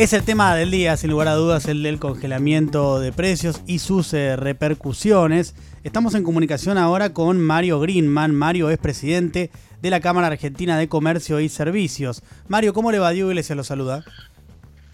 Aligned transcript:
Es 0.00 0.14
el 0.14 0.22
tema 0.22 0.54
del 0.54 0.70
día, 0.70 0.96
sin 0.96 1.10
lugar 1.10 1.28
a 1.28 1.34
dudas, 1.34 1.66
el 1.66 1.82
del 1.82 1.98
congelamiento 1.98 3.00
de 3.00 3.12
precios 3.12 3.60
y 3.66 3.80
sus 3.80 4.14
eh, 4.14 4.34
repercusiones. 4.34 5.54
Estamos 5.84 6.14
en 6.14 6.24
comunicación 6.24 6.78
ahora 6.78 7.12
con 7.12 7.38
Mario 7.38 7.80
Greenman. 7.80 8.34
Mario 8.34 8.70
es 8.70 8.78
presidente 8.78 9.50
de 9.82 9.90
la 9.90 10.00
Cámara 10.00 10.28
Argentina 10.28 10.78
de 10.78 10.88
Comercio 10.88 11.38
y 11.38 11.50
Servicios. 11.50 12.22
Mario, 12.48 12.72
¿cómo 12.72 12.90
le 12.90 12.98
va? 12.98 13.10
Diego 13.10 13.28
Iglesias 13.28 13.54
lo 13.58 13.62
saluda. 13.62 14.02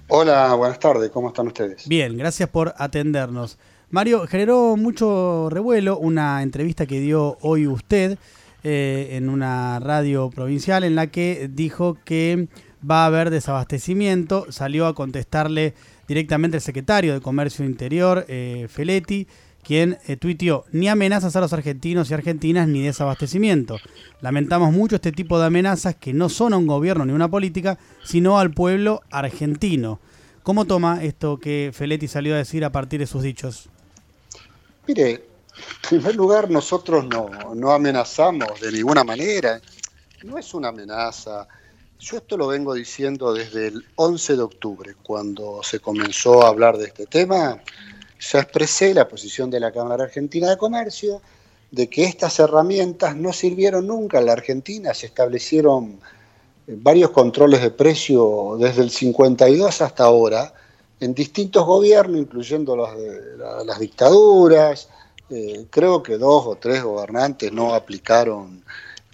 Hola, 0.08 0.52
buenas 0.56 0.80
tardes, 0.80 1.08
¿cómo 1.12 1.28
están 1.28 1.46
ustedes? 1.46 1.86
Bien, 1.86 2.18
gracias 2.18 2.48
por 2.48 2.74
atendernos. 2.76 3.58
Mario, 3.90 4.26
generó 4.26 4.76
mucho 4.76 5.46
revuelo 5.50 5.98
una 5.98 6.42
entrevista 6.42 6.84
que 6.84 6.98
dio 6.98 7.38
hoy 7.42 7.68
usted 7.68 8.18
eh, 8.64 9.10
en 9.12 9.28
una 9.28 9.78
radio 9.78 10.30
provincial 10.30 10.82
en 10.82 10.96
la 10.96 11.06
que 11.06 11.48
dijo 11.48 11.96
que 12.04 12.48
va 12.88 13.04
a 13.04 13.06
haber 13.06 13.30
desabastecimiento. 13.30 14.46
Salió 14.50 14.86
a 14.86 14.94
contestarle 14.94 15.74
directamente 16.08 16.56
el 16.56 16.62
secretario 16.62 17.14
de 17.14 17.20
Comercio 17.20 17.64
Interior, 17.64 18.24
eh, 18.28 18.66
Feletti, 18.70 19.26
quien 19.62 19.98
eh, 20.06 20.16
tuiteó, 20.16 20.64
ni 20.70 20.88
amenazas 20.88 21.34
a 21.34 21.40
los 21.40 21.52
argentinos 21.52 22.10
y 22.10 22.14
argentinas 22.14 22.68
ni 22.68 22.82
desabastecimiento. 22.82 23.78
Lamentamos 24.20 24.72
mucho 24.72 24.96
este 24.96 25.10
tipo 25.10 25.40
de 25.40 25.46
amenazas 25.46 25.96
que 25.96 26.12
no 26.12 26.28
son 26.28 26.52
a 26.52 26.56
un 26.56 26.68
gobierno 26.68 27.04
ni 27.04 27.12
una 27.12 27.28
política, 27.28 27.76
sino 28.04 28.38
al 28.38 28.52
pueblo 28.52 29.02
argentino. 29.10 29.98
¿Cómo 30.44 30.66
toma 30.66 31.02
esto 31.02 31.40
que 31.40 31.72
Feletti 31.74 32.06
salió 32.06 32.34
a 32.34 32.38
decir 32.38 32.64
a 32.64 32.70
partir 32.70 33.00
de 33.00 33.08
sus 33.08 33.24
dichos? 33.24 33.68
Mire, 34.86 35.10
en 35.10 35.88
primer 35.88 36.14
lugar, 36.14 36.48
nosotros 36.48 37.04
no, 37.04 37.28
no 37.56 37.72
amenazamos 37.72 38.60
de 38.60 38.70
ninguna 38.70 39.02
manera. 39.02 39.60
No 40.22 40.38
es 40.38 40.54
una 40.54 40.68
amenaza 40.68 41.48
yo 41.98 42.18
esto 42.18 42.36
lo 42.36 42.48
vengo 42.48 42.74
diciendo 42.74 43.32
desde 43.32 43.68
el 43.68 43.84
11 43.96 44.36
de 44.36 44.42
octubre, 44.42 44.94
cuando 45.02 45.62
se 45.62 45.80
comenzó 45.80 46.42
a 46.44 46.48
hablar 46.48 46.76
de 46.76 46.86
este 46.86 47.06
tema. 47.06 47.62
Ya 48.20 48.40
expresé 48.40 48.94
la 48.94 49.08
posición 49.08 49.50
de 49.50 49.60
la 49.60 49.72
Cámara 49.72 50.04
Argentina 50.04 50.48
de 50.48 50.56
Comercio 50.56 51.20
de 51.70 51.88
que 51.88 52.04
estas 52.04 52.38
herramientas 52.38 53.16
no 53.16 53.32
sirvieron 53.32 53.86
nunca 53.86 54.18
en 54.18 54.26
la 54.26 54.32
Argentina. 54.32 54.94
Se 54.94 55.06
establecieron 55.06 55.98
eh, 56.66 56.76
varios 56.78 57.10
controles 57.10 57.60
de 57.62 57.70
precio 57.70 58.56
desde 58.58 58.82
el 58.82 58.90
52 58.90 59.82
hasta 59.82 60.04
ahora 60.04 60.52
en 61.00 61.14
distintos 61.14 61.66
gobiernos, 61.66 62.18
incluyendo 62.18 62.76
las 62.76 63.78
dictaduras. 63.78 64.88
Eh, 65.28 65.66
creo 65.70 66.02
que 66.02 66.16
dos 66.16 66.46
o 66.46 66.56
tres 66.56 66.82
gobernantes 66.82 67.52
no 67.52 67.74
aplicaron 67.74 68.62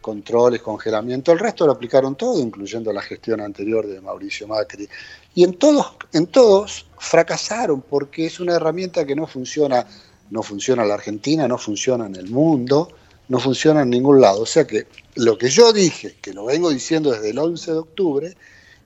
controles, 0.03 0.61
congelamiento, 0.61 1.33
el 1.33 1.39
resto 1.39 1.64
lo 1.64 1.72
aplicaron 1.72 2.17
todo, 2.17 2.39
incluyendo 2.39 2.92
la 2.92 3.00
gestión 3.00 3.41
anterior 3.41 3.86
de 3.86 4.00
Mauricio 4.03 4.47
Macri. 4.47 4.86
Y 5.34 5.44
en 5.44 5.55
todos, 5.55 5.94
en 6.12 6.27
todos 6.27 6.84
fracasaron 6.98 7.81
porque 7.81 8.27
es 8.27 8.41
una 8.41 8.56
herramienta 8.56 9.06
que 9.06 9.17
no 9.17 9.27
funciona, 9.27 9.86
no 10.31 10.42
funciona 10.42 10.83
en 10.83 10.89
la 10.89 10.94
Argentina, 10.94 11.48
no 11.48 11.56
funciona 11.56 12.06
en 12.06 12.17
el 12.17 12.28
mundo, 12.28 12.91
no 13.28 13.39
funciona 13.39 13.83
en 13.83 13.91
ningún 13.91 14.20
lado. 14.20 14.42
O 14.42 14.47
sea 14.47 14.67
que 14.67 14.86
lo 15.14 15.39
que 15.39 15.48
yo 15.48 15.72
dije, 15.72 16.16
que 16.20 16.34
lo 16.34 16.44
vengo 16.44 16.69
diciendo 16.69 17.12
desde 17.12 17.31
el 17.31 17.39
11 17.39 17.72
de 17.72 17.78
octubre, 17.78 18.37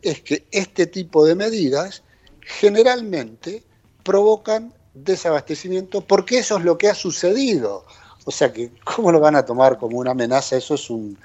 es 0.02 0.20
que 0.20 0.44
este 0.52 0.86
tipo 0.86 1.24
de 1.24 1.34
medidas 1.34 2.02
generalmente 2.42 3.64
provocan 4.04 4.72
desabastecimiento 4.94 6.00
porque 6.00 6.38
eso 6.38 6.58
es 6.58 6.64
lo 6.64 6.78
que 6.78 6.88
ha 6.88 6.94
sucedido. 6.94 7.84
O 8.28 8.32
sea 8.32 8.52
que, 8.52 8.72
¿cómo 8.84 9.12
lo 9.12 9.20
van 9.20 9.36
a 9.36 9.44
tomar 9.44 9.78
como 9.78 9.98
una 9.98 10.10
amenaza? 10.10 10.56
Eso 10.56 10.74
es 10.74 10.90
un 10.90 11.16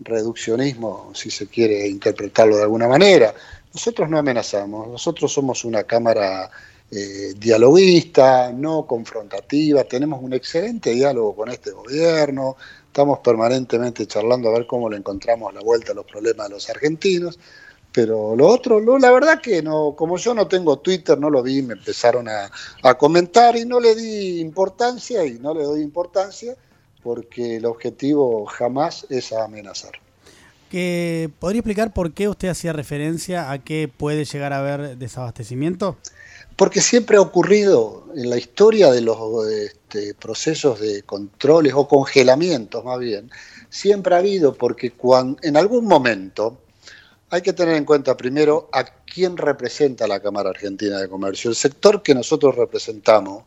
reduccionismo, 0.00 1.12
si 1.14 1.30
se 1.30 1.46
quiere 1.46 1.86
interpretarlo 1.86 2.56
de 2.56 2.62
alguna 2.62 2.88
manera. 2.88 3.34
Nosotros 3.74 4.08
no 4.08 4.16
amenazamos, 4.16 4.88
nosotros 4.88 5.30
somos 5.30 5.66
una 5.66 5.84
Cámara 5.84 6.50
eh, 6.90 7.34
dialoguista, 7.36 8.52
no 8.52 8.86
confrontativa, 8.86 9.84
tenemos 9.84 10.22
un 10.22 10.32
excelente 10.32 10.92
diálogo 10.92 11.36
con 11.36 11.50
este 11.50 11.72
gobierno, 11.72 12.56
estamos 12.86 13.18
permanentemente 13.18 14.06
charlando 14.06 14.48
a 14.48 14.52
ver 14.52 14.66
cómo 14.66 14.88
le 14.88 14.96
encontramos 14.96 15.52
la 15.52 15.60
vuelta 15.60 15.92
a 15.92 15.94
los 15.94 16.06
problemas 16.06 16.48
de 16.48 16.54
los 16.54 16.70
argentinos. 16.70 17.38
Pero 17.96 18.36
lo 18.36 18.48
otro, 18.48 18.78
la 18.98 19.10
verdad 19.10 19.40
que 19.40 19.62
no, 19.62 19.94
como 19.96 20.18
yo 20.18 20.34
no 20.34 20.46
tengo 20.46 20.80
Twitter, 20.80 21.18
no 21.18 21.30
lo 21.30 21.42
vi, 21.42 21.62
me 21.62 21.72
empezaron 21.72 22.28
a, 22.28 22.50
comentar 22.98 23.56
y 23.56 23.64
no 23.64 23.80
le 23.80 23.94
di 23.94 24.38
importancia 24.38 25.24
y 25.24 25.38
no 25.38 25.54
le 25.54 25.62
doy 25.62 25.80
importancia 25.80 26.54
porque 27.02 27.56
el 27.56 27.64
objetivo 27.64 28.44
jamás 28.44 29.06
es 29.08 29.32
amenazar. 29.32 29.92
¿Que 30.70 31.30
¿Podría 31.38 31.60
explicar 31.60 31.94
por 31.94 32.12
qué 32.12 32.28
usted 32.28 32.48
hacía 32.48 32.74
referencia 32.74 33.50
a 33.50 33.64
que 33.64 33.88
puede 33.88 34.26
llegar 34.26 34.52
a 34.52 34.58
haber 34.58 34.98
desabastecimiento? 34.98 35.96
Porque 36.54 36.82
siempre 36.82 37.16
ha 37.16 37.22
ocurrido 37.22 38.08
en 38.14 38.28
la 38.28 38.36
historia 38.36 38.90
de 38.90 39.00
los 39.00 39.18
este, 39.50 40.12
procesos 40.12 40.80
de 40.80 41.02
controles 41.04 41.72
o 41.74 41.88
congelamientos 41.88 42.84
más 42.84 42.98
bien, 42.98 43.30
siempre 43.70 44.14
ha 44.14 44.18
habido 44.18 44.52
porque 44.54 44.90
cuando, 44.90 45.38
en 45.42 45.56
algún 45.56 45.86
momento 45.86 46.58
hay 47.30 47.42
que 47.42 47.52
tener 47.52 47.74
en 47.74 47.84
cuenta 47.84 48.16
primero 48.16 48.68
a 48.72 48.84
quién 48.84 49.36
representa 49.36 50.06
la 50.06 50.20
Cámara 50.20 50.50
Argentina 50.50 50.98
de 50.98 51.08
Comercio. 51.08 51.50
El 51.50 51.56
sector 51.56 52.02
que 52.02 52.14
nosotros 52.14 52.54
representamos 52.54 53.44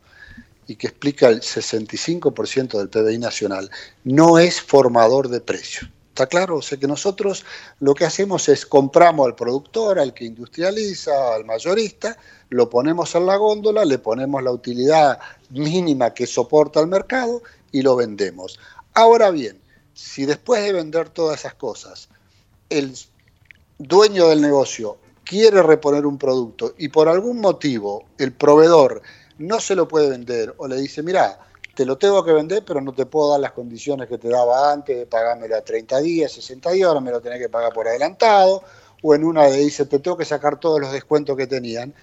y 0.68 0.76
que 0.76 0.88
explica 0.88 1.30
el 1.30 1.42
65% 1.42 2.78
del 2.78 2.90
PBI 2.90 3.18
nacional 3.18 3.72
no 4.04 4.38
es 4.38 4.62
formador 4.62 5.30
de 5.30 5.42
precios. 5.42 5.90
¿Está 6.10 6.28
claro? 6.28 6.58
O 6.58 6.62
sea 6.62 6.78
que 6.78 6.88
nosotros 6.88 7.46
lo 7.80 7.96
que 7.96 8.04
hacemos 8.04 8.50
es 8.50 8.66
compramos 8.66 9.26
al 9.26 9.36
productor, 9.36 10.00
al 10.00 10.14
que 10.14 10.26
industrializa, 10.26 11.34
al 11.34 11.46
mayorista, 11.46 12.18
lo 12.50 12.70
ponemos 12.70 13.16
en 13.16 13.26
la 13.26 13.38
góndola, 13.38 13.86
le 13.86 14.00
ponemos 14.00 14.44
la 14.44 14.52
utilidad 14.52 15.20
mínima 15.50 16.14
que 16.14 16.28
soporta 16.28 16.82
el 16.82 16.88
mercado 16.88 17.42
y 17.72 17.82
lo 17.82 17.96
vendemos. 17.96 18.60
Ahora 18.94 19.32
bien, 19.32 19.62
si 19.94 20.26
después 20.26 20.62
de 20.62 20.74
vender 20.74 21.10
todas 21.10 21.40
esas 21.40 21.54
cosas, 21.54 22.10
el 22.70 22.94
dueño 23.80 24.28
del 24.28 24.42
negocio 24.42 24.98
quiere 25.24 25.64
reponer 25.64 26.06
un 26.06 26.18
producto 26.18 26.74
y 26.78 26.90
por 26.90 27.08
algún 27.08 27.40
motivo 27.40 28.04
el 28.18 28.34
proveedor 28.34 29.02
no 29.38 29.60
se 29.62 29.74
lo 29.74 29.88
puede 29.88 30.10
vender 30.10 30.54
o 30.58 30.68
le 30.68 30.76
dice, 30.76 31.02
mira, 31.02 31.40
te 31.74 31.86
lo 31.86 31.98
tengo 31.98 32.24
que 32.26 32.34
vender, 32.34 32.66
pero 32.66 32.82
no 32.82 32.94
te 32.94 33.06
puedo 33.06 33.32
dar 33.32 33.40
las 33.40 33.54
condiciones 33.54 34.10
que 34.10 34.18
te 34.18 34.28
daba 34.28 34.74
antes 34.74 34.98
de 34.98 35.06
pagármelo 35.06 35.56
a 35.56 35.62
30 35.62 36.00
días, 36.00 36.34
60 36.34 36.72
días, 36.72 36.90
ahora 36.90 37.00
me 37.00 37.12
lo 37.12 37.22
tenés 37.22 37.40
que 37.40 37.48
pagar 37.48 37.72
por 37.72 37.88
adelantado, 37.88 38.64
o 39.02 39.16
en 39.16 39.24
una 39.24 39.48
le 39.48 39.58
dice, 39.58 39.86
te 39.86 40.00
tengo 40.00 40.18
que 40.18 40.26
sacar 40.26 40.60
todos 40.60 40.82
los 40.82 40.92
descuentos 40.92 41.38
que 41.38 41.48
tenían. 41.48 41.94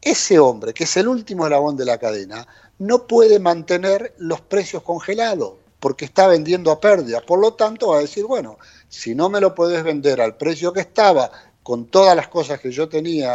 Ese 0.00 0.38
hombre, 0.38 0.72
que 0.72 0.84
es 0.84 0.96
el 0.96 1.08
último 1.08 1.44
eslabón 1.44 1.76
de 1.76 1.84
la 1.84 1.98
cadena, 1.98 2.46
no 2.78 3.06
puede 3.06 3.38
mantener 3.38 4.14
los 4.16 4.40
precios 4.40 4.82
congelados 4.82 5.61
porque 5.82 6.04
está 6.04 6.28
vendiendo 6.28 6.70
a 6.70 6.80
pérdida. 6.80 7.20
Por 7.20 7.40
lo 7.40 7.54
tanto, 7.54 7.88
va 7.88 7.98
a 7.98 8.02
decir, 8.02 8.24
bueno, 8.24 8.56
si 8.88 9.16
no 9.16 9.28
me 9.28 9.40
lo 9.40 9.52
puedes 9.52 9.82
vender 9.82 10.20
al 10.20 10.36
precio 10.36 10.72
que 10.72 10.78
estaba, 10.78 11.32
con 11.64 11.86
todas 11.86 12.14
las 12.14 12.28
cosas 12.28 12.60
que 12.60 12.70
yo 12.70 12.88
tenía 12.88 13.28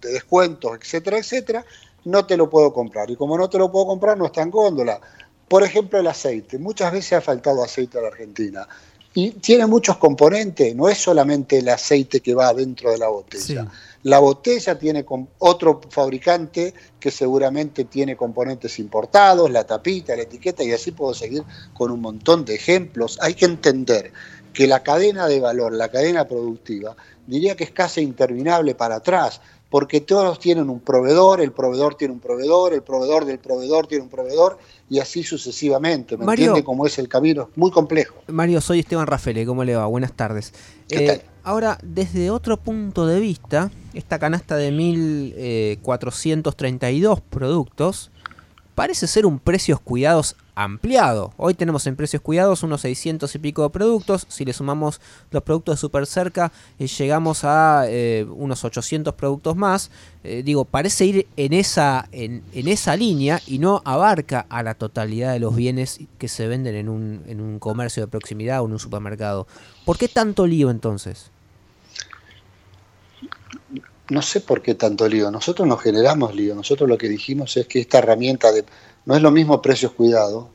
de 0.00 0.12
descuentos, 0.12 0.78
etcétera, 0.80 1.18
etcétera, 1.18 1.64
no 2.04 2.24
te 2.24 2.36
lo 2.36 2.48
puedo 2.48 2.72
comprar. 2.72 3.10
Y 3.10 3.16
como 3.16 3.36
no 3.36 3.50
te 3.50 3.58
lo 3.58 3.72
puedo 3.72 3.84
comprar, 3.84 4.16
no 4.16 4.26
está 4.26 4.42
en 4.42 4.52
góndola. 4.52 5.00
Por 5.48 5.64
ejemplo, 5.64 5.98
el 5.98 6.06
aceite. 6.06 6.56
Muchas 6.56 6.92
veces 6.92 7.14
ha 7.14 7.20
faltado 7.20 7.64
aceite 7.64 7.98
a 7.98 8.02
la 8.02 8.08
Argentina. 8.08 8.68
Y 9.16 9.30
tiene 9.30 9.66
muchos 9.66 9.96
componentes, 9.96 10.76
no 10.76 10.90
es 10.90 10.98
solamente 10.98 11.60
el 11.60 11.70
aceite 11.70 12.20
que 12.20 12.34
va 12.34 12.52
dentro 12.52 12.90
de 12.90 12.98
la 12.98 13.08
botella. 13.08 13.66
La 14.02 14.18
botella 14.18 14.78
tiene 14.78 15.06
otro 15.38 15.80
fabricante 15.88 16.74
que 17.00 17.10
seguramente 17.10 17.86
tiene 17.86 18.14
componentes 18.14 18.78
importados, 18.78 19.50
la 19.50 19.64
tapita, 19.64 20.14
la 20.14 20.24
etiqueta, 20.24 20.62
y 20.62 20.72
así 20.72 20.90
puedo 20.90 21.14
seguir 21.14 21.44
con 21.72 21.90
un 21.90 22.02
montón 22.02 22.44
de 22.44 22.56
ejemplos. 22.56 23.18
Hay 23.22 23.32
que 23.32 23.46
entender 23.46 24.12
que 24.52 24.66
la 24.66 24.82
cadena 24.82 25.26
de 25.26 25.40
valor, 25.40 25.72
la 25.72 25.88
cadena 25.88 26.28
productiva, 26.28 26.94
diría 27.26 27.56
que 27.56 27.64
es 27.64 27.70
casi 27.70 28.02
interminable 28.02 28.74
para 28.74 28.96
atrás, 28.96 29.40
porque 29.70 30.00
todos 30.00 30.38
tienen 30.38 30.70
un 30.70 30.80
proveedor, 30.80 31.40
el 31.40 31.52
proveedor 31.52 31.96
tiene 31.96 32.14
un 32.14 32.20
proveedor, 32.20 32.72
el 32.72 32.82
proveedor 32.82 33.24
del 33.24 33.38
proveedor 33.38 33.86
tiene 33.86 34.04
un 34.04 34.10
proveedor, 34.10 34.58
y 34.88 35.00
así 35.00 35.22
sucesivamente. 35.22 36.16
¿Me 36.16 36.24
entiende 36.24 36.62
cómo 36.62 36.86
es 36.86 36.98
el 36.98 37.08
camino? 37.08 37.50
Muy 37.56 37.70
complejo. 37.70 38.16
Mario, 38.28 38.60
soy 38.60 38.80
Esteban 38.80 39.06
Rafele, 39.06 39.44
¿cómo 39.44 39.64
le 39.64 39.74
va? 39.74 39.86
Buenas 39.86 40.12
tardes. 40.12 40.52
Eh, 40.90 41.22
ahora, 41.42 41.78
desde 41.82 42.30
otro 42.30 42.58
punto 42.58 43.06
de 43.06 43.18
vista, 43.18 43.70
esta 43.94 44.18
canasta 44.18 44.56
de 44.56 44.72
1.432 44.72 47.20
productos 47.28 48.10
parece 48.76 49.06
ser 49.06 49.24
un 49.24 49.38
precios 49.38 49.80
cuidados 49.80 50.36
ampliado. 50.54 51.32
Hoy 51.38 51.54
tenemos 51.54 51.86
en 51.86 51.96
precios 51.96 52.20
cuidados 52.20 52.62
unos 52.62 52.82
600 52.82 53.34
y 53.34 53.38
pico 53.38 53.62
de 53.62 53.70
productos. 53.70 54.26
Si 54.28 54.44
le 54.44 54.52
sumamos 54.52 55.00
los 55.30 55.42
productos 55.42 55.76
de 55.76 55.80
super 55.80 56.06
cerca, 56.06 56.52
eh, 56.78 56.86
llegamos 56.86 57.42
a 57.44 57.84
eh, 57.88 58.26
unos 58.28 58.64
800 58.64 59.14
productos 59.14 59.56
más. 59.56 59.90
Eh, 60.24 60.42
digo, 60.44 60.66
parece 60.66 61.06
ir 61.06 61.26
en 61.38 61.54
esa, 61.54 62.06
en, 62.12 62.42
esa 62.52 62.96
línea 62.96 63.40
y 63.46 63.58
no 63.58 63.80
abarca 63.86 64.44
a 64.50 64.62
la 64.62 64.74
totalidad 64.74 65.32
de 65.32 65.40
los 65.40 65.56
bienes 65.56 66.00
que 66.18 66.28
se 66.28 66.46
venden 66.46 66.74
en 66.74 66.90
un, 66.90 67.22
en 67.26 67.40
un 67.40 67.58
comercio 67.58 68.02
de 68.02 68.08
proximidad 68.08 68.60
o 68.60 68.66
en 68.66 68.72
un 68.72 68.78
supermercado. 68.78 69.46
¿Por 69.86 69.96
qué 69.96 70.06
tanto 70.06 70.46
lío 70.46 70.70
entonces? 70.70 71.30
No 74.08 74.22
sé 74.22 74.40
por 74.40 74.62
qué 74.62 74.74
tanto 74.74 75.08
lío. 75.08 75.30
Nosotros 75.30 75.66
no 75.66 75.76
generamos 75.76 76.34
lío. 76.34 76.54
Nosotros 76.54 76.88
lo 76.88 76.98
que 76.98 77.08
dijimos 77.08 77.56
es 77.56 77.66
que 77.66 77.80
esta 77.80 77.98
herramienta 77.98 78.52
de, 78.52 78.64
no 79.04 79.16
es 79.16 79.22
lo 79.22 79.30
mismo 79.30 79.60
precios 79.62 79.92
cuidados 79.92 80.46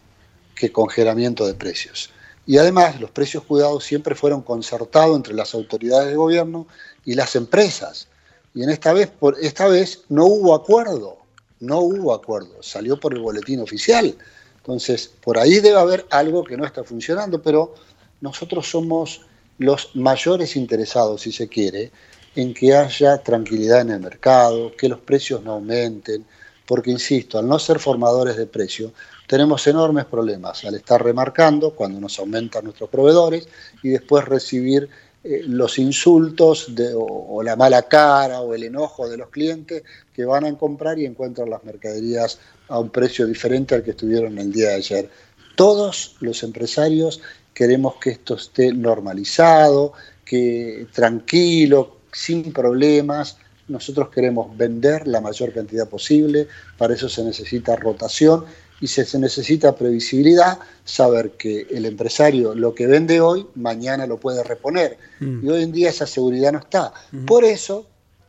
que 0.55 0.71
congelamiento 0.71 1.45
de 1.45 1.53
precios. 1.53 2.11
Y 2.45 2.57
además 2.57 2.99
los 2.99 3.11
precios 3.11 3.43
cuidados 3.43 3.83
siempre 3.83 4.15
fueron 4.15 4.41
concertados 4.41 5.15
entre 5.15 5.33
las 5.33 5.53
autoridades 5.53 6.09
de 6.09 6.15
gobierno 6.15 6.67
y 7.05 7.15
las 7.15 7.35
empresas. 7.35 8.07
Y 8.53 8.63
en 8.63 8.69
esta 8.69 8.93
vez, 8.93 9.07
por 9.07 9.37
esta 9.39 9.67
vez 9.67 10.03
no 10.09 10.25
hubo 10.25 10.53
acuerdo, 10.53 11.17
no 11.59 11.79
hubo 11.79 12.13
acuerdo, 12.13 12.61
salió 12.61 12.99
por 12.99 13.13
el 13.13 13.21
boletín 13.21 13.59
oficial. 13.61 14.15
Entonces, 14.57 15.11
por 15.21 15.37
ahí 15.37 15.59
debe 15.59 15.79
haber 15.79 16.05
algo 16.09 16.43
que 16.43 16.57
no 16.57 16.65
está 16.65 16.83
funcionando, 16.83 17.41
pero 17.41 17.75
nosotros 18.19 18.69
somos 18.69 19.21
los 19.57 19.95
mayores 19.95 20.55
interesados, 20.55 21.21
si 21.21 21.31
se 21.31 21.47
quiere, 21.47 21.91
en 22.35 22.53
que 22.53 22.75
haya 22.75 23.17
tranquilidad 23.17 23.81
en 23.81 23.91
el 23.91 23.99
mercado, 23.99 24.71
que 24.75 24.89
los 24.89 24.99
precios 24.99 25.43
no 25.43 25.53
aumenten, 25.53 26.25
porque, 26.65 26.91
insisto, 26.91 27.37
al 27.37 27.47
no 27.47 27.59
ser 27.59 27.79
formadores 27.79 28.37
de 28.37 28.47
precio, 28.47 28.93
tenemos 29.27 29.65
enormes 29.67 30.05
problemas 30.05 30.63
al 30.65 30.75
estar 30.75 31.03
remarcando 31.03 31.71
cuando 31.71 31.99
nos 31.99 32.19
aumentan 32.19 32.65
nuestros 32.65 32.89
proveedores 32.89 33.47
y 33.83 33.89
después 33.89 34.25
recibir 34.25 34.89
eh, 35.23 35.41
los 35.45 35.77
insultos 35.77 36.67
o, 36.95 37.43
la 37.43 37.55
mala 37.55 37.83
cara 37.83 38.41
o 38.41 38.53
el 38.53 38.63
enojo 38.63 39.07
de 39.07 39.17
los 39.17 39.29
clientes 39.29 39.83
que 40.13 40.25
van 40.25 40.45
a 40.45 40.57
comprar 40.57 40.97
y 40.99 41.05
encuentran 41.05 41.49
las 41.49 41.63
mercaderías 41.63 42.39
a 42.67 42.79
un 42.79 42.89
precio 42.89 43.27
diferente 43.27 43.75
al 43.75 43.83
que 43.83 43.91
estuvieron 43.91 44.37
el 44.37 44.51
día 44.51 44.69
de 44.69 44.75
ayer. 44.75 45.09
Todos 45.55 46.15
los 46.21 46.41
empresarios 46.43 47.21
queremos 47.53 47.95
que 48.01 48.09
esto 48.11 48.35
esté 48.35 48.73
normalizado, 48.73 49.93
que 50.25 50.87
tranquilo, 50.91 52.00
sin 52.11 52.51
problemas. 52.53 53.37
Nosotros 53.67 54.09
queremos 54.09 54.55
vender 54.57 55.07
la 55.07 55.21
mayor 55.21 55.53
cantidad 55.53 55.87
posible, 55.87 56.47
para 56.77 56.93
eso 56.93 57.07
se 57.07 57.23
necesita 57.23 57.75
rotación 57.75 58.45
y 58.81 58.87
se, 58.87 59.17
necesita 59.19 59.75
previsibilidad, 59.75 60.57
saber 60.83 61.31
que 61.31 61.67
el 61.69 61.85
empresario 61.85 62.55
lo 62.55 62.73
que 62.73 62.87
vende 62.87 63.21
hoy, 63.21 63.45
mañana 63.53 64.07
lo 64.07 64.17
puede 64.17 64.43
reponer. 64.43 64.97
Mm. 65.19 65.45
Y 65.45 65.49
hoy 65.49 65.63
en 65.63 65.71
día 65.71 65.89
esa 65.89 66.07
seguridad 66.07 66.51
no 66.51 66.59
está. 66.59 66.91
Mm. 67.11 67.25
Por 67.25 67.45
eso 67.45 67.85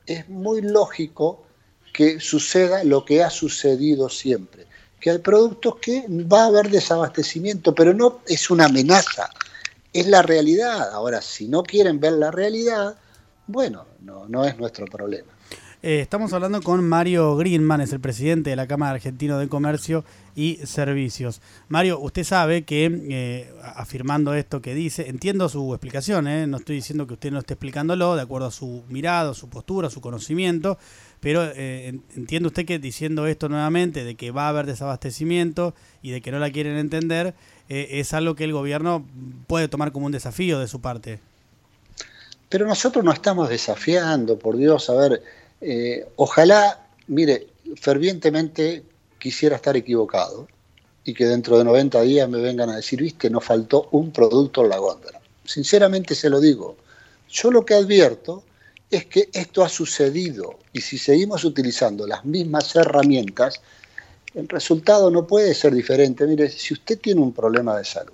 es 0.06 0.28
muy 0.28 0.60
lógico 0.60 1.42
que 1.92 2.20
suceda 2.20 2.84
lo 2.84 3.04
que 3.04 3.22
ha 3.22 3.30
sucedido 3.30 4.10
siempre, 4.10 4.66
que 5.00 5.10
hay 5.10 5.18
productos 5.18 5.76
que 5.80 6.04
va 6.08 6.44
a 6.44 6.46
haber 6.46 6.70
desabastecimiento, 6.70 7.74
pero 7.74 7.94
no 7.94 8.20
es 8.26 8.50
una 8.50 8.66
amenaza, 8.66 9.30
es 9.92 10.06
la 10.06 10.22
realidad. 10.22 10.90
Ahora, 10.92 11.22
si 11.22 11.48
no 11.48 11.62
quieren 11.62 11.98
ver 11.98 12.12
la 12.12 12.30
realidad, 12.30 12.96
bueno, 13.52 13.86
no, 14.00 14.26
no 14.28 14.44
es 14.44 14.58
nuestro 14.58 14.86
problema. 14.86 15.32
Eh, 15.84 15.98
estamos 15.98 16.32
hablando 16.32 16.62
con 16.62 16.88
Mario 16.88 17.34
Greenman, 17.34 17.80
es 17.80 17.92
el 17.92 17.98
presidente 17.98 18.50
de 18.50 18.56
la 18.56 18.68
Cámara 18.68 18.92
Argentina 18.92 19.36
de 19.36 19.48
Comercio 19.48 20.04
y 20.36 20.60
Servicios. 20.62 21.42
Mario, 21.68 21.98
usted 21.98 22.22
sabe 22.22 22.62
que, 22.62 22.84
eh, 23.10 23.52
afirmando 23.74 24.32
esto 24.32 24.62
que 24.62 24.76
dice, 24.76 25.08
entiendo 25.08 25.48
su 25.48 25.74
explicación, 25.74 26.28
eh, 26.28 26.46
no 26.46 26.58
estoy 26.58 26.76
diciendo 26.76 27.08
que 27.08 27.14
usted 27.14 27.32
no 27.32 27.40
esté 27.40 27.54
explicándolo 27.54 28.14
de 28.14 28.22
acuerdo 28.22 28.46
a 28.46 28.52
su 28.52 28.84
mirada, 28.90 29.34
su 29.34 29.48
postura, 29.48 29.90
su 29.90 30.00
conocimiento, 30.00 30.78
pero 31.18 31.42
entiende 31.52 32.46
usted 32.46 32.64
que 32.64 32.78
diciendo 32.78 33.26
esto 33.26 33.48
nuevamente, 33.48 34.04
de 34.04 34.14
que 34.14 34.30
va 34.30 34.46
a 34.46 34.48
haber 34.50 34.66
desabastecimiento 34.66 35.74
y 36.00 36.10
de 36.10 36.20
que 36.20 36.30
no 36.30 36.38
la 36.38 36.50
quieren 36.50 36.76
entender, 36.76 37.34
es 37.68 38.12
algo 38.12 38.34
que 38.34 38.42
el 38.42 38.52
gobierno 38.52 39.04
puede 39.46 39.68
tomar 39.68 39.92
como 39.92 40.06
un 40.06 40.12
desafío 40.12 40.58
de 40.58 40.66
su 40.66 40.80
parte. 40.80 41.20
Pero 42.52 42.66
nosotros 42.66 43.02
no 43.02 43.12
estamos 43.12 43.48
desafiando, 43.48 44.38
por 44.38 44.58
Dios, 44.58 44.90
a 44.90 44.94
ver, 44.94 45.22
eh, 45.62 46.06
ojalá, 46.16 46.86
mire, 47.06 47.46
fervientemente 47.76 48.82
quisiera 49.18 49.56
estar 49.56 49.74
equivocado 49.74 50.46
y 51.02 51.14
que 51.14 51.24
dentro 51.24 51.56
de 51.56 51.64
90 51.64 52.02
días 52.02 52.28
me 52.28 52.42
vengan 52.42 52.68
a 52.68 52.76
decir, 52.76 53.00
viste, 53.00 53.30
nos 53.30 53.42
faltó 53.42 53.88
un 53.92 54.10
producto 54.12 54.64
en 54.64 54.68
la 54.68 54.76
góndola. 54.76 55.18
Sinceramente 55.46 56.14
se 56.14 56.28
lo 56.28 56.40
digo. 56.40 56.76
Yo 57.30 57.50
lo 57.50 57.64
que 57.64 57.72
advierto 57.72 58.44
es 58.90 59.06
que 59.06 59.30
esto 59.32 59.64
ha 59.64 59.70
sucedido 59.70 60.58
y 60.74 60.82
si 60.82 60.98
seguimos 60.98 61.44
utilizando 61.44 62.06
las 62.06 62.26
mismas 62.26 62.76
herramientas, 62.76 63.62
el 64.34 64.46
resultado 64.46 65.10
no 65.10 65.26
puede 65.26 65.54
ser 65.54 65.72
diferente. 65.72 66.26
Mire, 66.26 66.50
si 66.50 66.74
usted 66.74 66.98
tiene 66.98 67.22
un 67.22 67.32
problema 67.32 67.78
de 67.78 67.86
salud, 67.86 68.12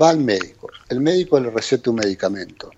va 0.00 0.10
al 0.10 0.18
médico, 0.18 0.70
el 0.88 1.00
médico 1.00 1.40
le 1.40 1.50
receta 1.50 1.90
un 1.90 1.96
medicamento, 1.96 2.70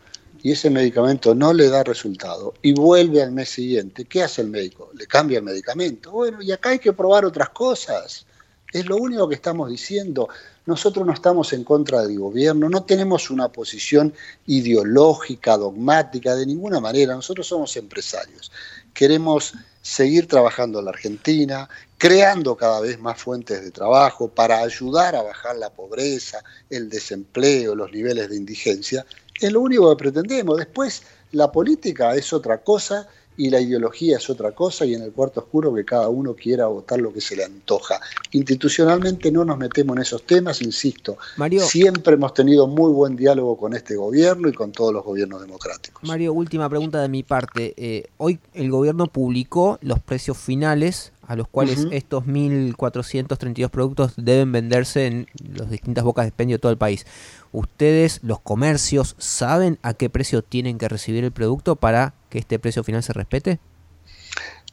y 0.48 0.52
ese 0.52 0.70
medicamento 0.70 1.34
no 1.34 1.52
le 1.52 1.68
da 1.68 1.84
resultado 1.84 2.54
y 2.62 2.72
vuelve 2.72 3.22
al 3.22 3.32
mes 3.32 3.50
siguiente, 3.50 4.06
¿qué 4.06 4.22
hace 4.22 4.40
el 4.40 4.48
médico? 4.48 4.90
Le 4.94 5.06
cambia 5.06 5.36
el 5.36 5.44
medicamento. 5.44 6.10
Bueno, 6.10 6.40
y 6.40 6.50
acá 6.52 6.70
hay 6.70 6.78
que 6.78 6.94
probar 6.94 7.26
otras 7.26 7.50
cosas. 7.50 8.24
Es 8.72 8.86
lo 8.86 8.96
único 8.96 9.28
que 9.28 9.34
estamos 9.34 9.68
diciendo. 9.68 10.26
Nosotros 10.64 11.04
no 11.04 11.12
estamos 11.12 11.52
en 11.52 11.64
contra 11.64 12.00
del 12.00 12.18
gobierno, 12.18 12.70
no 12.70 12.82
tenemos 12.84 13.28
una 13.28 13.52
posición 13.52 14.14
ideológica, 14.46 15.58
dogmática, 15.58 16.34
de 16.34 16.46
ninguna 16.46 16.80
manera. 16.80 17.14
Nosotros 17.14 17.46
somos 17.46 17.76
empresarios. 17.76 18.50
Queremos 18.94 19.52
seguir 19.82 20.28
trabajando 20.28 20.78
en 20.78 20.86
la 20.86 20.92
Argentina, 20.92 21.68
creando 21.98 22.56
cada 22.56 22.80
vez 22.80 22.98
más 22.98 23.20
fuentes 23.20 23.62
de 23.62 23.70
trabajo 23.70 24.28
para 24.28 24.60
ayudar 24.60 25.14
a 25.14 25.22
bajar 25.22 25.56
la 25.56 25.68
pobreza, 25.68 26.42
el 26.70 26.88
desempleo, 26.88 27.74
los 27.74 27.92
niveles 27.92 28.30
de 28.30 28.36
indigencia 28.36 29.04
es 29.40 29.52
lo 29.52 29.60
único 29.60 29.90
que 29.90 30.04
pretendemos. 30.04 30.56
Después, 30.56 31.02
la 31.32 31.50
política 31.52 32.14
es 32.14 32.32
otra 32.32 32.58
cosa 32.62 33.08
y 33.38 33.50
la 33.50 33.60
ideología 33.60 34.16
es 34.16 34.28
otra 34.28 34.50
cosa 34.50 34.84
y 34.84 34.94
en 34.94 35.02
el 35.02 35.12
cuarto 35.12 35.40
oscuro 35.40 35.72
que 35.72 35.84
cada 35.84 36.08
uno 36.08 36.34
quiera 36.34 36.66
votar 36.66 37.00
lo 37.00 37.12
que 37.12 37.20
se 37.20 37.36
le 37.36 37.44
antoja. 37.44 38.00
Institucionalmente 38.32 39.30
no 39.30 39.44
nos 39.44 39.56
metemos 39.56 39.96
en 39.96 40.02
esos 40.02 40.24
temas, 40.24 40.60
insisto. 40.60 41.16
Mario, 41.36 41.64
siempre 41.64 42.14
hemos 42.14 42.34
tenido 42.34 42.66
muy 42.66 42.92
buen 42.92 43.14
diálogo 43.16 43.56
con 43.56 43.74
este 43.74 43.94
gobierno 43.94 44.48
y 44.48 44.52
con 44.52 44.72
todos 44.72 44.92
los 44.92 45.04
gobiernos 45.04 45.40
democráticos. 45.40 46.02
Mario, 46.02 46.32
última 46.32 46.68
pregunta 46.68 47.00
de 47.00 47.08
mi 47.08 47.22
parte. 47.22 47.74
Eh, 47.76 48.08
hoy 48.16 48.40
el 48.54 48.72
gobierno 48.72 49.06
publicó 49.06 49.78
los 49.82 50.00
precios 50.00 50.36
finales 50.36 51.12
a 51.28 51.36
los 51.36 51.46
cuales 51.46 51.86
estos 51.92 52.24
1.432 52.24 53.68
productos 53.68 54.14
deben 54.16 54.50
venderse 54.50 55.06
en 55.06 55.26
las 55.54 55.70
distintas 55.70 56.02
bocas 56.02 56.24
de 56.24 56.28
expendio 56.30 56.56
de 56.56 56.60
todo 56.60 56.72
el 56.72 56.78
país. 56.78 57.06
¿Ustedes, 57.52 58.20
los 58.22 58.40
comercios, 58.40 59.14
saben 59.18 59.78
a 59.82 59.92
qué 59.92 60.08
precio 60.08 60.42
tienen 60.42 60.78
que 60.78 60.88
recibir 60.88 61.24
el 61.24 61.30
producto 61.30 61.76
para 61.76 62.14
que 62.28 62.38
este 62.38 62.58
precio 62.58 62.84
final 62.84 63.02
se 63.02 63.12
respete? 63.12 63.58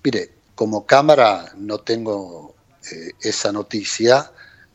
Mire, 0.04 0.32
como 0.56 0.86
cámara 0.86 1.54
no 1.58 1.80
tengo 1.80 2.56
eh, 2.92 3.12
esa 3.22 3.52
noticia, 3.52 4.32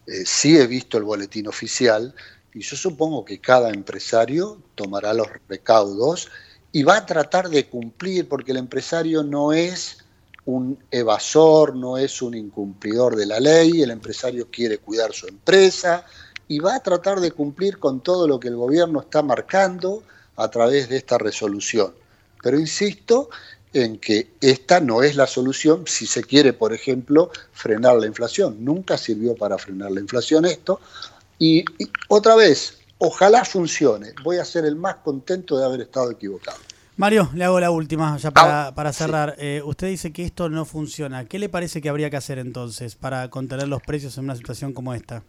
eh, 0.07 0.25
sí 0.25 0.57
he 0.57 0.67
visto 0.67 0.99
el 0.99 1.05
boletín 1.05 1.47
oficial 1.47 2.15
y 2.53 2.61
yo 2.61 2.77
supongo 2.77 3.25
que 3.25 3.41
cada 3.41 3.71
empresario 3.71 4.61
tomará 4.75 5.15
los 5.15 5.29
recaudos 5.49 6.29
y 6.73 6.83
va 6.83 6.97
a 6.97 7.07
tratar 7.07 7.49
de 7.49 7.69
cumplir 7.69 8.29
porque 8.29 8.53
el 8.53 8.59
empresario 8.59 9.23
no 9.23 9.53
es 9.53 9.99
un 10.45 10.83
evasor, 10.91 11.77
no 11.77 11.97
es 11.97 12.23
un 12.23 12.35
incumplidor 12.35 13.15
de 13.15 13.27
la 13.27 13.41
ley, 13.41 13.83
el 13.83 13.91
empresario 13.91 14.49
quiere 14.51 14.79
cuidar 14.79 15.13
su 15.13 15.29
empresa 15.29 16.05
y 16.49 16.59
va 16.59 16.75
a 16.75 16.83
tratar 16.83 17.21
de 17.21 17.31
cumplir 17.31 17.79
con 17.79 18.01
todo 18.01 18.27
lo 18.27 18.41
que 18.41 18.49
el 18.49 18.57
gobierno 18.57 19.01
está 19.01 19.23
marcando 19.23 20.03
a 20.37 20.51
través 20.51 20.89
de 20.89 20.97
esta 20.97 21.19
resolución. 21.19 21.93
Pero 22.43 22.59
insisto 22.59 23.31
en 23.73 23.99
que 23.99 24.31
esta 24.41 24.81
no 24.81 25.03
es 25.03 25.17
la 25.17 25.27
solución 25.27 25.85
si 25.87 26.07
se 26.07 26.25
quiere, 26.25 26.53
por 26.53 26.73
ejemplo, 26.73 27.31
frenar 27.53 27.97
la 27.97 28.07
inflación. 28.07 28.65
Nunca 28.65 28.99
sirvió 28.99 29.37
para 29.37 29.59
frenar 29.59 29.93
la 29.93 30.01
inflación 30.01 30.45
esto. 30.45 30.81
Y, 31.39 31.65
otra 32.09 32.35
vez, 32.35 32.79
ojalá 32.99 33.45
funcione. 33.45 34.13
Voy 34.23 34.39
a 34.39 34.45
ser 34.45 34.65
el 34.65 34.77
más 34.77 34.97
contento 34.97 35.59
de 35.59 35.65
haber 35.65 35.83
estado 35.83 36.11
equivocado. 36.11 36.59
Mario, 36.97 37.31
le 37.35 37.45
hago 37.45 37.59
la 37.61 37.71
última, 37.71 38.19
ya 38.19 38.31
para, 38.31 38.75
para 38.75 38.93
cerrar. 38.93 39.35
Eh, 39.39 39.63
usted 39.65 39.89
dice 39.89 40.13
que 40.13 40.25
esto 40.25 40.51
no 40.51 40.67
funciona. 40.67 41.25
¿Qué 41.25 41.39
le 41.39 41.49
parece 41.49 41.81
que 41.81 41.89
habría 41.89 42.11
que 42.11 42.17
hacer 42.17 42.39
entonces 42.39 42.95
para 42.95 43.31
contener 43.31 43.69
los 43.69 43.81
precios 43.81 44.19
en 44.19 44.25
una 44.25 44.37
situación 44.37 44.75
como 44.75 44.93
esta? 44.93 45.23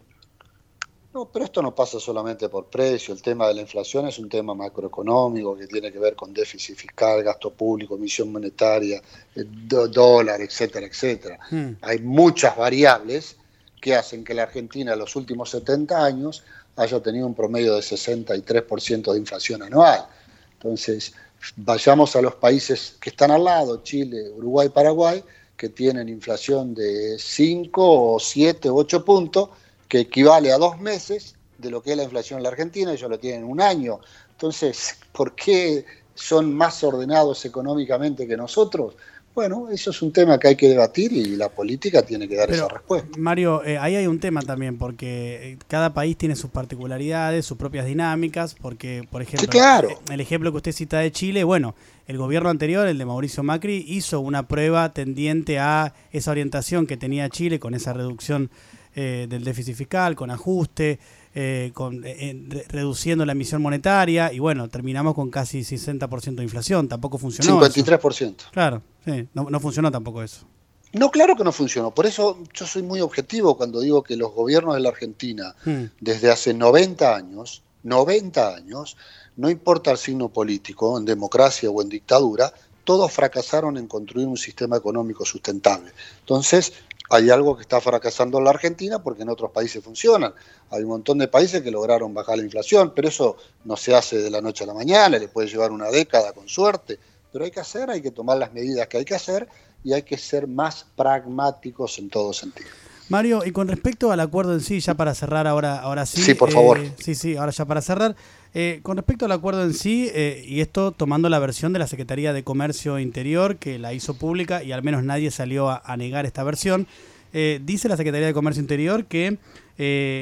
No, 1.14 1.26
pero 1.26 1.44
esto 1.44 1.60
no 1.60 1.74
pasa 1.74 2.00
solamente 2.00 2.48
por 2.48 2.66
precio. 2.66 3.12
El 3.12 3.20
tema 3.20 3.46
de 3.46 3.54
la 3.54 3.60
inflación 3.60 4.06
es 4.08 4.18
un 4.18 4.30
tema 4.30 4.54
macroeconómico 4.54 5.56
que 5.56 5.66
tiene 5.66 5.92
que 5.92 5.98
ver 5.98 6.14
con 6.14 6.32
déficit 6.32 6.76
fiscal, 6.76 7.22
gasto 7.22 7.50
público, 7.50 7.96
emisión 7.96 8.32
monetaria, 8.32 9.02
eh, 9.34 9.44
dólar, 9.44 10.40
etcétera, 10.40 10.86
etcétera. 10.86 11.38
Hmm. 11.50 11.72
Hay 11.82 11.98
muchas 11.98 12.56
variables 12.56 13.36
que 13.78 13.94
hacen 13.94 14.24
que 14.24 14.32
la 14.32 14.44
Argentina 14.44 14.94
en 14.94 14.98
los 14.98 15.14
últimos 15.14 15.50
70 15.50 16.02
años 16.02 16.44
haya 16.76 17.00
tenido 17.02 17.26
un 17.26 17.34
promedio 17.34 17.74
de 17.74 17.82
63% 17.82 19.12
de 19.12 19.18
inflación 19.18 19.62
anual. 19.62 20.06
Entonces, 20.54 21.12
vayamos 21.56 22.16
a 22.16 22.22
los 22.22 22.36
países 22.36 22.96
que 23.00 23.10
están 23.10 23.30
al 23.30 23.44
lado, 23.44 23.82
Chile, 23.82 24.30
Uruguay, 24.30 24.70
Paraguay, 24.70 25.22
que 25.56 25.68
tienen 25.68 26.08
inflación 26.08 26.74
de 26.74 27.18
5 27.18 28.14
o 28.14 28.18
7 28.18 28.68
o 28.70 28.76
8 28.76 29.04
puntos, 29.04 29.50
que 29.92 30.00
equivale 30.00 30.50
a 30.50 30.56
dos 30.56 30.80
meses 30.80 31.36
de 31.58 31.68
lo 31.68 31.82
que 31.82 31.90
es 31.90 31.98
la 31.98 32.04
inflación 32.04 32.38
en 32.38 32.44
la 32.44 32.48
Argentina, 32.48 32.92
ellos 32.92 33.10
lo 33.10 33.18
tienen 33.18 33.44
un 33.44 33.60
año. 33.60 34.00
Entonces, 34.30 34.96
¿por 35.12 35.34
qué 35.34 35.84
son 36.14 36.54
más 36.54 36.82
ordenados 36.82 37.44
económicamente 37.44 38.26
que 38.26 38.36
nosotros. 38.36 38.94
Bueno, 39.34 39.68
eso 39.70 39.90
es 39.90 40.02
un 40.02 40.12
tema 40.12 40.38
que 40.38 40.48
hay 40.48 40.56
que 40.56 40.68
debatir 40.68 41.10
y 41.12 41.36
la 41.36 41.48
política 41.48 42.02
tiene 42.02 42.28
que 42.28 42.36
dar 42.36 42.50
esa 42.50 42.68
respuesta. 42.68 43.08
Mario, 43.18 43.64
eh, 43.64 43.78
ahí 43.78 43.96
hay 43.96 44.06
un 44.06 44.20
tema 44.20 44.42
también, 44.42 44.76
porque 44.76 45.52
eh, 45.52 45.58
cada 45.68 45.94
país 45.94 46.18
tiene 46.18 46.36
sus 46.36 46.50
particularidades, 46.50 47.46
sus 47.46 47.56
propias 47.56 47.86
dinámicas, 47.86 48.54
porque, 48.54 49.06
por 49.10 49.22
ejemplo, 49.22 49.48
claro. 49.48 49.88
Eh, 49.88 49.96
el 50.10 50.20
ejemplo 50.20 50.50
que 50.50 50.58
usted 50.58 50.72
cita 50.72 50.98
de 50.98 51.12
Chile, 51.12 51.44
bueno, 51.44 51.74
el 52.06 52.18
gobierno 52.18 52.50
anterior, 52.50 52.86
el 52.86 52.98
de 52.98 53.06
Mauricio 53.06 53.42
Macri, 53.42 53.82
hizo 53.88 54.20
una 54.20 54.48
prueba 54.48 54.92
tendiente 54.92 55.58
a 55.58 55.94
esa 56.10 56.30
orientación 56.30 56.86
que 56.86 56.98
tenía 56.98 57.30
Chile 57.30 57.58
con 57.58 57.74
esa 57.74 57.94
reducción 57.94 58.50
del 58.94 59.44
déficit 59.44 59.74
fiscal, 59.74 60.14
con 60.14 60.30
ajuste. 60.30 60.98
Eh, 61.34 61.70
con, 61.72 62.02
eh, 62.04 62.66
reduciendo 62.68 63.24
la 63.24 63.32
emisión 63.32 63.62
monetaria 63.62 64.30
y 64.34 64.38
bueno, 64.38 64.68
terminamos 64.68 65.14
con 65.14 65.30
casi 65.30 65.60
60% 65.60 66.34
de 66.34 66.42
inflación. 66.42 66.88
Tampoco 66.88 67.16
funcionó. 67.16 67.58
53%. 67.58 68.50
Claro, 68.50 68.82
sí, 69.02 69.28
no, 69.32 69.58
funcionó 69.58 69.90
tampoco 69.90 70.22
eso. 70.22 70.46
No, 70.92 71.10
claro 71.10 71.34
que 71.34 71.42
no 71.42 71.50
funcionó. 71.50 71.90
Por 71.90 72.04
eso 72.04 72.36
yo 72.52 72.66
soy 72.66 72.82
muy 72.82 73.00
objetivo 73.00 73.56
cuando 73.56 73.80
digo 73.80 74.02
que 74.02 74.14
los 74.14 74.34
gobiernos 74.34 74.74
de 74.74 74.80
la 74.80 74.90
Argentina, 74.90 75.54
hmm. 75.64 75.84
desde 76.00 76.30
hace 76.30 76.52
90 76.52 77.16
años, 77.16 77.62
90 77.82 78.54
años, 78.54 78.98
no 79.36 79.48
importa 79.48 79.90
el 79.90 79.96
signo 79.96 80.28
político, 80.28 80.98
en 80.98 81.06
democracia 81.06 81.70
o 81.70 81.80
en 81.80 81.88
dictadura, 81.88 82.52
todos 82.84 83.10
fracasaron 83.10 83.78
en 83.78 83.86
construir 83.86 84.26
un 84.26 84.36
sistema 84.36 84.76
económico 84.76 85.24
sustentable. 85.24 85.92
Entonces, 86.20 86.74
hay 87.12 87.30
algo 87.30 87.56
que 87.56 87.62
está 87.62 87.80
fracasando 87.80 88.38
en 88.38 88.44
la 88.44 88.50
Argentina 88.50 89.02
porque 89.02 89.22
en 89.22 89.28
otros 89.28 89.50
países 89.50 89.84
funcionan. 89.84 90.32
Hay 90.70 90.82
un 90.82 90.88
montón 90.88 91.18
de 91.18 91.28
países 91.28 91.62
que 91.62 91.70
lograron 91.70 92.14
bajar 92.14 92.38
la 92.38 92.44
inflación, 92.44 92.92
pero 92.94 93.08
eso 93.08 93.36
no 93.64 93.76
se 93.76 93.94
hace 93.94 94.18
de 94.18 94.30
la 94.30 94.40
noche 94.40 94.64
a 94.64 94.66
la 94.66 94.74
mañana, 94.74 95.18
le 95.18 95.28
puede 95.28 95.48
llevar 95.48 95.72
una 95.72 95.90
década 95.90 96.32
con 96.32 96.48
suerte, 96.48 96.98
pero 97.30 97.44
hay 97.44 97.50
que 97.50 97.60
hacer, 97.60 97.90
hay 97.90 98.00
que 98.00 98.10
tomar 98.10 98.38
las 98.38 98.52
medidas 98.52 98.86
que 98.88 98.96
hay 98.96 99.04
que 99.04 99.14
hacer 99.14 99.48
y 99.84 99.92
hay 99.92 100.02
que 100.02 100.16
ser 100.16 100.46
más 100.46 100.86
pragmáticos 100.96 101.98
en 101.98 102.08
todo 102.08 102.32
sentido. 102.32 102.68
Mario, 103.08 103.42
y 103.44 103.52
con 103.52 103.68
respecto 103.68 104.10
al 104.10 104.20
acuerdo 104.20 104.54
en 104.54 104.60
sí, 104.60 104.80
ya 104.80 104.94
para 104.94 105.14
cerrar 105.14 105.46
ahora, 105.46 105.80
ahora 105.80 106.06
sí. 106.06 106.22
Sí, 106.22 106.34
por 106.34 106.50
favor. 106.50 106.78
Eh, 106.78 106.94
sí, 106.98 107.14
sí, 107.14 107.36
ahora 107.36 107.52
ya 107.52 107.66
para 107.66 107.82
cerrar. 107.82 108.16
Eh, 108.54 108.80
con 108.82 108.96
respecto 108.96 109.24
al 109.24 109.32
acuerdo 109.32 109.64
en 109.64 109.72
sí, 109.72 110.10
eh, 110.12 110.44
y 110.46 110.60
esto 110.60 110.92
tomando 110.92 111.28
la 111.28 111.38
versión 111.38 111.72
de 111.72 111.78
la 111.78 111.86
Secretaría 111.86 112.32
de 112.32 112.44
Comercio 112.44 112.98
Interior, 112.98 113.56
que 113.56 113.78
la 113.78 113.94
hizo 113.94 114.14
pública 114.14 114.62
y 114.62 114.72
al 114.72 114.82
menos 114.82 115.04
nadie 115.04 115.30
salió 115.30 115.70
a, 115.70 115.96
negar 115.96 116.26
esta 116.26 116.44
versión, 116.44 116.86
dice 117.32 117.88
la 117.88 117.96
Secretaría 117.96 118.26
de 118.26 118.34
Comercio 118.34 118.60
Interior 118.60 119.06
que 119.06 119.38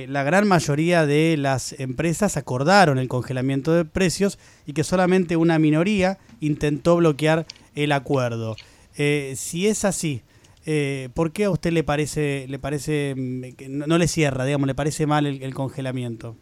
la 0.09 0.23
gran 0.23 0.47
mayoría 0.47 1.07
de 1.07 1.37
las 1.37 1.73
empresas 1.81 2.37
acordaron 2.37 2.99
el 2.99 3.09
congelamiento 3.09 3.73
de 3.73 3.85
precios 3.85 4.39
y 4.65 4.75
que 4.75 4.85
solamente 4.85 5.37
una 5.37 5.59
minoría 5.59 6.19
intentó 6.39 6.97
bloquear 6.97 7.47
el 7.75 7.91
acuerdo. 7.91 8.55
si 8.95 9.67
es 9.67 9.85
así, 9.85 10.23
eh, 10.67 11.09
¿por 11.15 11.33
qué 11.33 11.45
a 11.45 11.51
usted 11.51 11.73
le 11.73 11.83
parece, 11.85 12.47
le 12.49 12.59
parece 12.59 13.15
mm, 13.17 13.53
que 13.57 13.69
no, 13.69 13.99
le 13.99 14.09
cierra, 14.09 14.45
digamos, 14.45 14.67
le 14.67 14.75
parece 14.75 15.07
mal 15.07 15.27
el, 15.27 15.55
congelamiento? 15.55 16.37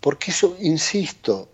Porque 0.00 0.30
eso, 0.30 0.56
insisto, 0.60 1.48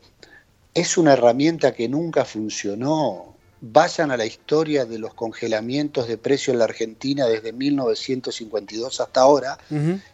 es 0.74 0.98
una 0.98 1.14
herramienta 1.14 1.72
que 1.74 1.88
nunca 1.88 2.24
funcionó. 2.24 3.34
Vayan 3.60 4.10
a 4.10 4.16
la 4.16 4.26
historia 4.26 4.84
de 4.84 4.98
los 4.98 5.14
congelamientos 5.14 6.06
de 6.06 6.18
precios 6.18 6.52
en 6.52 6.58
la 6.58 6.66
Argentina 6.66 7.26
desde 7.26 7.52
1952 7.52 9.00
hasta 9.00 9.22
ahora 9.22 9.58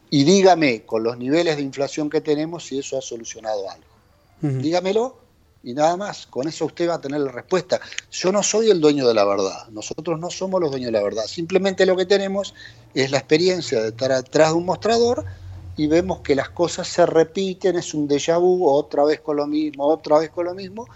y 0.09 0.25
dígame, 0.25 0.83
con 0.83 1.03
los 1.03 1.19
niveles 1.19 1.57
de 1.57 1.63
inflación 1.63 2.09
que 2.09 2.21
tenemos, 2.21 2.67
si 2.67 2.79
eso 2.79 2.97
ha 2.97 3.03
solucionado 3.03 3.69
algo. 3.69 3.85
Dígamelo 4.41 5.19
y 5.65 5.75
nada 5.75 5.97
más. 5.97 6.27
Con 6.27 6.49
eso 6.49 6.67
usted 6.67 6.89
va 6.89 6.95
a 6.95 7.01
tener 7.01 7.21
la 7.21 7.33
respuesta. 7.33 7.81
Yo 8.11 8.31
no 8.31 8.43
soy 8.43 8.71
el 8.71 8.81
dueño 8.81 9.07
de 9.07 9.15
la 9.15 9.25
verdad, 9.25 9.69
nosotros 9.71 10.19
no 10.21 10.31
somos 10.31 10.61
los 10.61 10.71
dueños 10.71 10.87
de 10.87 10.93
la 10.93 11.03
verdad. 11.03 11.25
Simplemente 11.27 11.85
lo 11.85 11.97
que 11.97 12.07
tenemos 12.07 12.55
es 12.95 13.11
la 13.11 13.19
experiencia 13.19 13.83
de 13.83 13.89
estar 13.89 14.13
atrás 14.13 14.51
de 14.51 14.55
un 14.55 14.67
mostrador 14.67 15.25
y 15.77 15.87
vemos 15.87 16.21
que 16.21 16.35
las 16.35 16.51
cosas 16.51 16.89
se 16.89 17.07
repiten, 17.07 17.77
es 17.77 17.95
un 17.95 18.09
déjà 18.09 18.39
vu, 18.39 18.69
otra 18.69 19.05
vez 19.05 19.21
con 19.21 19.37
lo 19.37 19.47
mismo, 19.47 19.87
otra 19.87 20.19
vez 20.19 20.31
con 20.31 20.45
lo 20.45 20.55
mismo, 20.55 20.87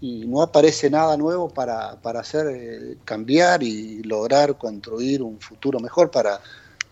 y 0.00 0.26
no 0.26 0.42
aparece 0.42 0.88
nada 0.88 1.16
nuevo 1.16 1.48
para, 1.48 1.96
para 2.00 2.20
hacer 2.20 2.46
eh, 2.48 2.96
cambiar 3.04 3.62
y 3.62 4.02
lograr 4.02 4.56
construir 4.56 5.22
un 5.22 5.38
futuro 5.40 5.78
mejor 5.80 6.10
para, 6.10 6.40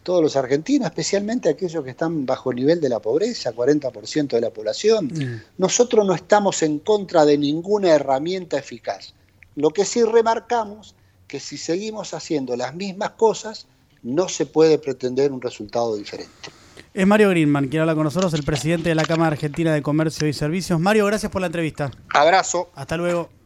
todos 0.08 0.22
los 0.22 0.36
argentinos, 0.36 0.86
especialmente 0.86 1.50
aquellos 1.50 1.84
que 1.84 1.90
están 1.90 2.24
bajo 2.24 2.50
el 2.50 2.56
nivel 2.56 2.80
de 2.80 2.88
la 2.88 2.98
pobreza, 2.98 3.52
40% 3.52 4.28
de 4.28 4.40
la 4.40 4.48
población. 4.48 5.04
Mm. 5.04 5.42
Nosotros 5.58 6.06
no 6.06 6.14
estamos 6.14 6.62
en 6.62 6.78
contra 6.78 7.26
de 7.26 7.36
ninguna 7.36 7.90
herramienta 7.90 8.56
eficaz. 8.56 9.12
Lo 9.54 9.68
que 9.68 9.84
sí 9.84 10.02
remarcamos 10.02 10.94
que 11.26 11.40
si 11.40 11.58
seguimos 11.58 12.14
haciendo 12.14 12.56
las 12.56 12.74
mismas 12.74 13.10
cosas, 13.10 13.66
no 14.02 14.30
se 14.30 14.46
puede 14.46 14.78
pretender 14.78 15.30
un 15.30 15.42
resultado 15.42 15.94
diferente. 15.94 16.48
Es 16.98 17.06
Mario 17.06 17.30
Greenman, 17.30 17.68
quien 17.68 17.80
habla 17.80 17.94
con 17.94 18.02
nosotros, 18.02 18.34
el 18.34 18.42
presidente 18.42 18.88
de 18.88 18.96
la 18.96 19.04
Cámara 19.04 19.30
Argentina 19.34 19.72
de 19.72 19.82
Comercio 19.82 20.26
y 20.26 20.32
Servicios. 20.32 20.80
Mario, 20.80 21.06
gracias 21.06 21.30
por 21.30 21.40
la 21.40 21.46
entrevista. 21.46 21.92
Abrazo. 22.12 22.72
Hasta 22.74 22.96
luego. 22.96 23.37